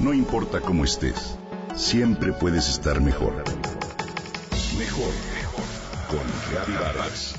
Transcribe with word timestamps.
No 0.00 0.14
importa 0.14 0.62
cómo 0.62 0.86
estés, 0.86 1.36
siempre 1.76 2.32
puedes 2.32 2.70
estar 2.70 3.02
mejor. 3.02 3.44
Mejor, 4.78 5.12
mejor. 5.34 5.64
Con 6.08 6.20
Reavivadas. 6.50 7.34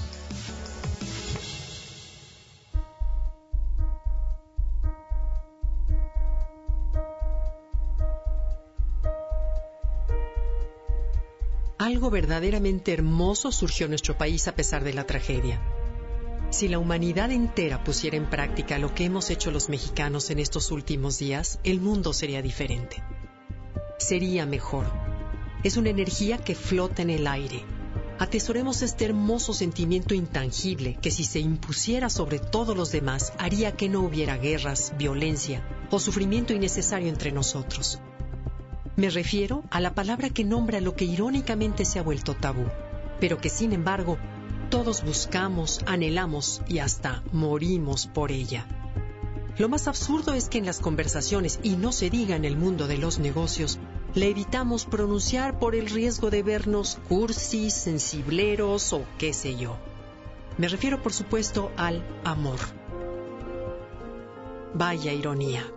Algo 11.80 12.12
verdaderamente 12.12 12.94
hermoso 12.94 13.52
surgió 13.52 13.88
en 13.88 13.92
nuestro 13.92 14.16
país 14.20 14.48
a 14.48 14.52
pesar 14.54 14.84
de 14.84 14.94
la 14.94 15.06
tragedia. 15.06 15.60
Si 16.52 16.68
la 16.68 16.80
humanidad 16.80 17.32
entera 17.32 17.82
pusiera 17.82 18.18
en 18.18 18.30
práctica 18.30 18.78
lo 18.78 18.94
que 18.94 19.06
hemos 19.06 19.30
hecho 19.30 19.52
los 19.52 19.70
mexicanos 19.70 20.30
en 20.32 20.38
estos 20.38 20.70
últimos 20.72 21.18
días, 21.18 21.60
el 21.64 21.80
mundo 21.80 22.12
sería 22.12 22.42
diferente. 22.42 23.02
Sería 23.98 24.46
mejor. 24.46 24.86
Es 25.64 25.78
una 25.78 25.92
energía 25.92 26.40
que 26.40 26.54
flota 26.54 27.04
en 27.04 27.10
el 27.10 27.26
aire. 27.26 27.64
Atesoremos 28.20 28.82
este 28.82 29.06
hermoso 29.06 29.54
sentimiento 29.54 30.14
intangible 30.14 30.98
que 31.02 31.10
si 31.10 31.24
se 31.24 31.40
impusiera 31.40 32.10
sobre 32.10 32.40
todos 32.40 32.76
los 32.76 32.92
demás 32.92 33.32
haría 33.38 33.78
que 33.78 33.88
no 33.88 34.02
hubiera 34.02 34.36
guerras, 34.36 34.94
violencia 34.98 35.66
o 35.90 36.00
sufrimiento 36.00 36.54
innecesario 36.54 37.08
entre 37.08 37.32
nosotros. 37.32 38.00
Me 38.98 39.10
refiero 39.10 39.64
a 39.72 39.80
la 39.80 39.96
palabra 39.96 40.30
que 40.30 40.44
nombra 40.44 40.82
lo 40.82 40.96
que 40.98 41.06
irónicamente 41.06 41.86
se 41.86 41.98
ha 41.98 42.04
vuelto 42.04 42.36
tabú, 42.36 42.66
pero 43.22 43.38
que 43.38 43.50
sin 43.50 43.72
embargo 43.72 44.18
todos 44.72 45.04
buscamos, 45.04 45.82
anhelamos 45.86 46.62
y 46.66 46.80
hasta 46.80 47.22
morimos 47.34 48.08
por 48.08 48.32
ella. 48.32 48.66
Lo 49.58 49.68
más 49.68 49.90
absurdo 49.90 50.34
es 50.34 50.48
que 50.48 50.60
en 50.60 50.66
las 50.66 50.80
conversaciones, 50.80 51.60
y 51.62 51.76
no 51.76 51.92
se 51.92 52.10
diga 52.10 52.38
en 52.38 52.46
el 52.46 52.56
mundo 52.56 52.88
de 52.88 52.98
los 52.98 53.20
negocios, 53.20 53.80
la 54.16 54.26
evitamos 54.26 54.86
pronunciar 54.86 55.60
por 55.60 55.76
el 55.76 55.88
riesgo 55.88 56.30
de 56.30 56.42
vernos 56.42 56.98
cursis, 57.10 57.74
sensibleros 57.74 58.94
o 58.94 59.04
qué 59.20 59.34
sé 59.34 59.58
yo. 59.58 59.78
Me 60.58 60.70
refiero, 60.70 61.04
por 61.04 61.12
supuesto, 61.12 61.70
al 61.76 62.02
amor. 62.24 62.60
Vaya 64.74 65.12
ironía. 65.12 65.70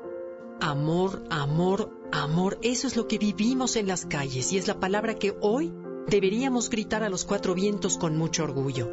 Amor, 0.61 1.25
amor, 1.31 1.91
amor, 2.13 2.59
eso 2.63 2.87
es 2.87 2.97
lo 2.97 3.09
que 3.09 3.19
vivimos 3.19 3.75
en 3.75 3.89
las 3.89 4.07
calles 4.07 4.53
y 4.53 4.59
es 4.59 4.69
la 4.69 4.79
palabra 4.79 5.15
que 5.15 5.37
hoy 5.41 5.75
deberíamos 6.09 6.71
gritar 6.71 7.03
a 7.03 7.09
los 7.09 7.25
cuatro 7.25 7.55
vientos 7.55 7.99
con 7.99 8.17
mucho 8.17 8.45
orgullo. 8.45 8.91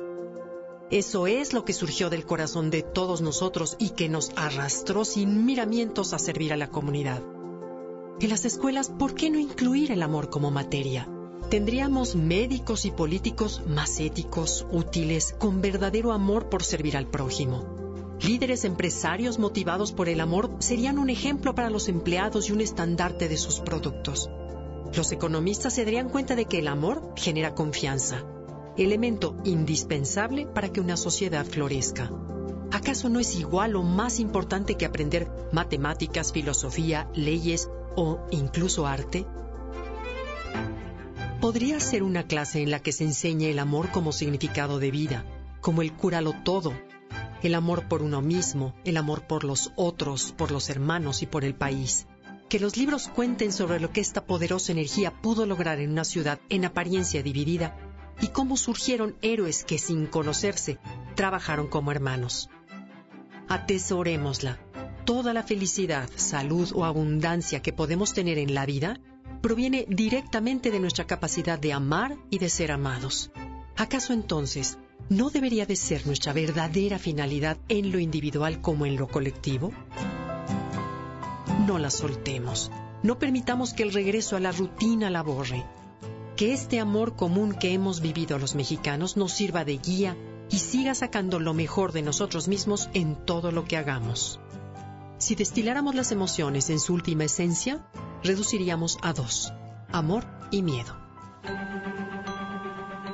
Eso 0.90 1.26
es 1.28 1.54
lo 1.54 1.64
que 1.64 1.74
surgió 1.74 2.10
del 2.10 2.26
corazón 2.26 2.70
de 2.70 2.82
todos 2.82 3.22
nosotros 3.22 3.78
y 3.80 3.92
que 3.92 4.10
nos 4.10 4.32
arrastró 4.36 5.06
sin 5.06 5.46
miramientos 5.46 6.14
a 6.14 6.20
servir 6.20 6.52
a 6.52 6.58
la 6.58 6.70
comunidad. 6.70 7.24
En 8.20 8.30
las 8.30 8.46
escuelas, 8.46 8.90
¿por 8.90 9.16
qué 9.16 9.30
no 9.30 9.40
incluir 9.40 9.92
el 9.92 10.04
amor 10.04 10.30
como 10.30 10.52
materia? 10.52 11.08
Tendríamos 11.50 12.16
médicos 12.16 12.86
y 12.86 12.92
políticos 12.92 13.64
más 13.66 14.00
éticos, 14.00 14.66
útiles, 14.72 15.34
con 15.40 15.62
verdadero 15.62 16.12
amor 16.12 16.50
por 16.50 16.64
servir 16.64 16.98
al 16.98 17.08
prójimo. 17.08 17.66
Líderes 18.22 18.66
empresarios 18.66 19.40
motivados 19.40 19.94
por 19.94 20.08
el 20.08 20.20
amor 20.20 20.52
serían 20.60 21.00
un 21.00 21.10
ejemplo 21.10 21.56
para 21.56 21.70
los 21.70 21.88
empleados 21.88 22.50
y 22.50 22.52
un 22.52 22.62
estandarte 22.62 23.28
de 23.28 23.38
sus 23.38 23.60
productos. 23.60 24.30
Los 24.94 25.14
economistas 25.14 25.74
se 25.74 25.86
darían 25.86 26.10
cuenta 26.10 26.36
de 26.36 26.46
que 26.46 26.60
el 26.60 26.68
amor 26.68 27.14
genera 27.16 27.56
confianza, 27.56 28.26
elemento 28.78 29.38
indispensable 29.46 30.46
para 30.46 30.68
que 30.68 30.82
una 30.82 30.98
sociedad 30.98 31.46
florezca. 31.46 32.12
¿Acaso 32.72 33.08
no 33.08 33.20
es 33.20 33.36
igual 33.38 33.78
o 33.78 33.84
más 33.84 34.20
importante 34.20 34.76
que 34.76 34.86
aprender 34.86 35.30
matemáticas, 35.54 36.34
filosofía, 36.34 37.10
leyes 37.14 37.70
o 37.96 38.20
incluso 38.32 38.86
arte? 38.86 39.26
Podría 41.40 41.80
ser 41.80 42.04
una 42.04 42.24
clase 42.24 42.62
en 42.62 42.70
la 42.70 42.82
que 42.82 42.92
se 42.92 43.06
enseñe 43.06 43.50
el 43.50 43.60
amor 43.60 43.92
como 43.92 44.12
significado 44.12 44.78
de 44.78 44.92
vida, 44.92 45.26
como 45.62 45.82
el 45.82 45.94
cúralo 45.94 46.34
todo, 46.44 46.74
el 47.42 47.56
amor 47.56 47.88
por 47.88 48.02
uno 48.02 48.22
mismo, 48.22 48.74
el 48.84 48.98
amor 48.98 49.26
por 49.26 49.46
los 49.46 49.72
otros, 49.78 50.34
por 50.38 50.52
los 50.52 50.70
hermanos 50.70 51.22
y 51.22 51.28
por 51.28 51.46
el 51.46 51.56
país 51.56 52.08
que 52.52 52.60
los 52.60 52.76
libros 52.76 53.08
cuenten 53.08 53.54
sobre 53.54 53.80
lo 53.80 53.94
que 53.94 54.02
esta 54.02 54.26
poderosa 54.26 54.74
energía 54.74 55.14
pudo 55.22 55.46
lograr 55.46 55.80
en 55.80 55.90
una 55.90 56.04
ciudad 56.04 56.38
en 56.50 56.66
apariencia 56.66 57.24
dividida 57.24 57.78
y 58.20 58.28
cómo 58.28 58.58
surgieron 58.58 59.16
héroes 59.22 59.64
que 59.64 59.78
sin 59.78 60.06
conocerse 60.06 60.78
trabajaron 61.16 61.68
como 61.68 61.92
hermanos. 61.92 62.50
Atesorémosla. 63.48 64.60
Toda 65.06 65.34
la 65.34 65.44
felicidad, 65.44 66.10
salud 66.18 66.70
o 66.76 66.84
abundancia 66.84 67.62
que 67.62 67.72
podemos 67.72 68.14
tener 68.14 68.38
en 68.38 68.54
la 68.54 68.66
vida 68.66 69.00
proviene 69.42 69.86
directamente 69.88 70.72
de 70.72 70.82
nuestra 70.82 71.08
capacidad 71.08 71.58
de 71.58 71.72
amar 71.72 72.18
y 72.30 72.40
de 72.40 72.50
ser 72.50 72.74
amados. 72.74 73.32
¿Acaso 73.78 74.12
entonces 74.12 74.78
no 75.08 75.30
debería 75.30 75.66
de 75.66 75.78
ser 75.78 76.06
nuestra 76.06 76.34
verdadera 76.34 77.00
finalidad 77.00 77.58
en 77.70 77.94
lo 77.94 78.00
individual 78.00 78.60
como 78.60 78.86
en 78.86 78.98
lo 78.98 79.08
colectivo? 79.08 79.72
No 81.62 81.78
la 81.78 81.90
soltemos. 81.90 82.72
No 83.04 83.18
permitamos 83.18 83.74
que 83.74 83.84
el 83.84 83.94
regreso 83.94 84.36
a 84.36 84.40
la 84.40 84.52
rutina 84.52 85.10
la 85.10 85.24
borre. 85.24 85.66
Que 86.36 86.54
este 86.54 86.80
amor 86.80 87.16
común 87.16 87.54
que 87.54 87.74
hemos 87.74 88.02
vivido 88.02 88.40
los 88.40 88.56
mexicanos 88.56 89.18
nos 89.18 89.32
sirva 89.32 89.66
de 89.66 89.78
guía 89.78 90.18
y 90.50 90.60
siga 90.60 90.94
sacando 90.94 91.40
lo 91.40 91.54
mejor 91.54 91.92
de 91.92 92.02
nosotros 92.02 92.48
mismos 92.48 92.90
en 92.94 93.16
todo 93.26 93.52
lo 93.52 93.66
que 93.66 93.78
hagamos. 93.78 94.40
Si 95.18 95.36
destiláramos 95.36 95.96
las 95.96 96.12
emociones 96.12 96.70
en 96.70 96.80
su 96.80 96.94
última 96.94 97.26
esencia, 97.26 97.86
reduciríamos 98.24 98.98
a 99.02 99.14
dos, 99.14 99.54
amor 99.92 100.26
y 100.50 100.64
miedo. 100.64 100.98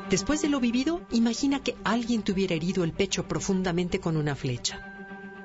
Después 0.10 0.42
de 0.42 0.48
lo 0.48 0.62
vivido, 0.62 1.02
imagina 1.12 1.62
que 1.62 1.76
alguien 1.84 2.24
te 2.24 2.32
hubiera 2.32 2.56
herido 2.56 2.86
el 2.86 2.94
pecho 2.94 3.28
profundamente 3.28 4.00
con 4.00 4.16
una 4.16 4.36
flecha. 4.36 4.94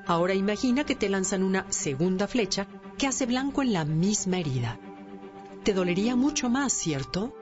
Ahora 0.07 0.35
imagina 0.35 0.85
que 0.85 0.95
te 0.95 1.09
lanzan 1.09 1.43
una 1.43 1.67
segunda 1.71 2.29
flecha 2.29 2.69
que 3.03 3.09
hace 3.09 3.27
blanco 3.27 3.63
en 3.63 3.73
la 3.73 3.85
misma 3.85 4.39
herida. 4.39 4.79
Te 5.65 5.75
dolería 5.75 6.15
mucho 6.15 6.49
más, 6.49 6.73
¿cierto? 6.73 7.35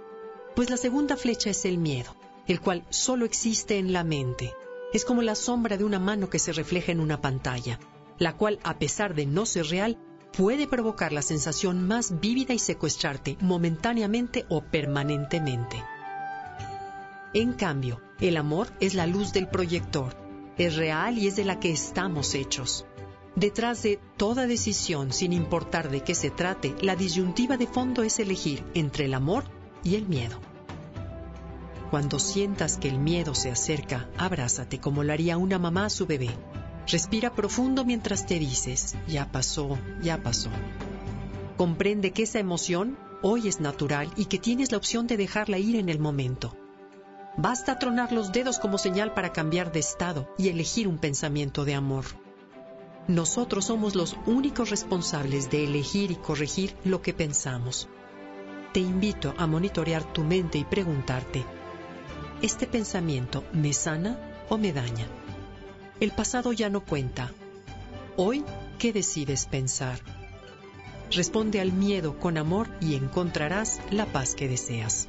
Pues 0.56 0.70
la 0.70 0.78
segunda 0.78 1.18
flecha 1.18 1.50
es 1.50 1.66
el 1.66 1.76
miedo, 1.76 2.16
el 2.46 2.62
cual 2.62 2.86
solo 2.88 3.26
existe 3.26 3.76
en 3.76 3.92
la 3.92 4.02
mente. 4.02 4.54
Es 4.94 5.04
como 5.04 5.20
la 5.20 5.34
sombra 5.34 5.76
de 5.76 5.84
una 5.84 5.98
mano 5.98 6.30
que 6.30 6.38
se 6.38 6.54
refleja 6.54 6.92
en 6.92 7.00
una 7.00 7.20
pantalla, 7.20 7.78
la 8.16 8.38
cual, 8.38 8.58
a 8.62 8.78
pesar 8.78 9.14
de 9.14 9.26
no 9.26 9.44
ser 9.44 9.66
real, 9.66 9.98
puede 10.32 10.66
provocar 10.66 11.12
la 11.12 11.20
sensación 11.20 11.86
más 11.86 12.20
vívida 12.20 12.54
y 12.54 12.58
secuestrarte 12.58 13.36
momentáneamente 13.42 14.46
o 14.48 14.62
permanentemente. 14.62 15.84
En 17.34 17.52
cambio, 17.52 18.00
el 18.18 18.38
amor 18.38 18.68
es 18.80 18.94
la 18.94 19.06
luz 19.06 19.34
del 19.34 19.46
proyector, 19.46 20.16
es 20.56 20.76
real 20.76 21.18
y 21.18 21.26
es 21.26 21.36
de 21.36 21.44
la 21.44 21.60
que 21.60 21.70
estamos 21.70 22.34
hechos. 22.34 22.86
Detrás 23.36 23.82
de 23.82 23.98
toda 24.16 24.46
decisión, 24.46 25.12
sin 25.12 25.32
importar 25.32 25.90
de 25.90 26.02
qué 26.02 26.14
se 26.14 26.30
trate, 26.30 26.74
la 26.82 26.96
disyuntiva 26.96 27.56
de 27.56 27.66
fondo 27.66 28.02
es 28.02 28.18
elegir 28.18 28.64
entre 28.74 29.04
el 29.04 29.14
amor 29.14 29.44
y 29.84 29.94
el 29.94 30.06
miedo. 30.06 30.40
Cuando 31.90 32.18
sientas 32.18 32.76
que 32.76 32.88
el 32.88 32.98
miedo 32.98 33.34
se 33.34 33.50
acerca, 33.50 34.08
abrázate 34.16 34.78
como 34.78 35.02
lo 35.02 35.12
haría 35.12 35.36
una 35.36 35.58
mamá 35.58 35.86
a 35.86 35.90
su 35.90 36.06
bebé. 36.06 36.30
Respira 36.86 37.34
profundo 37.34 37.84
mientras 37.84 38.26
te 38.26 38.38
dices, 38.38 38.96
ya 39.06 39.30
pasó, 39.30 39.78
ya 40.02 40.22
pasó. 40.22 40.50
Comprende 41.56 42.12
que 42.12 42.24
esa 42.24 42.38
emoción 42.38 42.98
hoy 43.22 43.48
es 43.48 43.60
natural 43.60 44.10
y 44.16 44.26
que 44.26 44.38
tienes 44.38 44.72
la 44.72 44.78
opción 44.78 45.06
de 45.06 45.16
dejarla 45.16 45.58
ir 45.58 45.76
en 45.76 45.88
el 45.88 45.98
momento. 45.98 46.56
Basta 47.36 47.78
tronar 47.78 48.12
los 48.12 48.32
dedos 48.32 48.58
como 48.58 48.78
señal 48.78 49.14
para 49.14 49.32
cambiar 49.32 49.72
de 49.72 49.80
estado 49.80 50.28
y 50.36 50.48
elegir 50.48 50.88
un 50.88 50.98
pensamiento 50.98 51.64
de 51.64 51.74
amor. 51.74 52.04
Nosotros 53.10 53.64
somos 53.64 53.96
los 53.96 54.16
únicos 54.26 54.70
responsables 54.70 55.50
de 55.50 55.64
elegir 55.64 56.12
y 56.12 56.14
corregir 56.14 56.76
lo 56.84 57.02
que 57.02 57.12
pensamos. 57.12 57.88
Te 58.72 58.78
invito 58.78 59.34
a 59.36 59.48
monitorear 59.48 60.04
tu 60.12 60.22
mente 60.22 60.58
y 60.58 60.64
preguntarte, 60.64 61.44
¿este 62.40 62.68
pensamiento 62.68 63.42
me 63.52 63.72
sana 63.72 64.44
o 64.48 64.58
me 64.58 64.72
daña? 64.72 65.08
El 65.98 66.12
pasado 66.12 66.52
ya 66.52 66.70
no 66.70 66.84
cuenta. 66.84 67.32
Hoy, 68.16 68.44
¿qué 68.78 68.92
decides 68.92 69.46
pensar? 69.46 69.98
Responde 71.10 71.60
al 71.60 71.72
miedo 71.72 72.16
con 72.16 72.38
amor 72.38 72.68
y 72.80 72.94
encontrarás 72.94 73.80
la 73.90 74.06
paz 74.06 74.36
que 74.36 74.46
deseas. 74.46 75.08